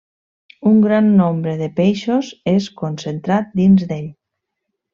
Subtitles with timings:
[0.69, 4.09] Un gran nombre de peixos és concentrat dins d'ell.